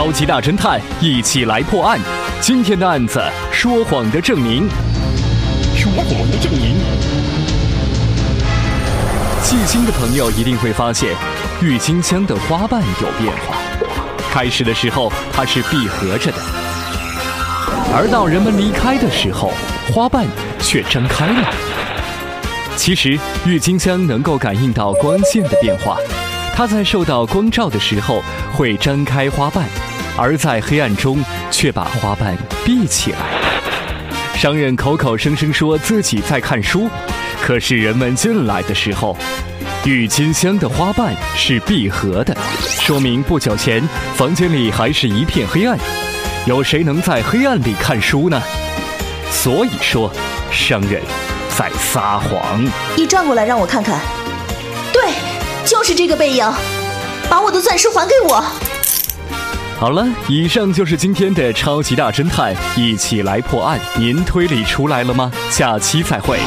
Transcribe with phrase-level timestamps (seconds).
[0.00, 2.00] 超级大侦探，一起来破案。
[2.40, 4.66] 今天的案子：说谎的证明。
[5.76, 6.78] 说谎的证明。
[9.42, 11.14] 细心的朋友一定会发现，
[11.60, 13.58] 郁金香的花瓣有变化。
[14.32, 16.38] 开始的时候，它是闭合着的，
[17.94, 19.52] 而到人们离开的时候，
[19.92, 20.24] 花瓣
[20.60, 21.46] 却张开了。
[22.74, 25.98] 其实，郁金香能够感应到光线的变化。
[26.56, 28.22] 它在受到光照的时候
[28.54, 29.64] 会张开花瓣，
[30.20, 33.18] 而在黑暗中却把花瓣闭起来。
[34.34, 36.90] 商人口口声声说自己在看书，
[37.42, 39.16] 可是人们进来的时候，
[39.86, 43.82] 郁金香的花瓣是闭合的，说明不久前
[44.14, 45.78] 房间里还是一片黑暗。
[46.44, 48.42] 有谁能在黑暗里看书呢？
[49.30, 50.12] 所以说，
[50.52, 51.00] 商人
[51.56, 52.62] 在撒谎。
[52.94, 53.98] 你转过来让我看看。
[54.92, 55.02] 对。
[55.64, 56.52] 就是这个背影，
[57.28, 58.44] 把我的钻石还给我。
[59.80, 63.80] 好了，以上就是今天的超级大侦探，一起来破案。
[63.98, 65.32] 您推理出来了吗？
[65.48, 66.38] 下期再会。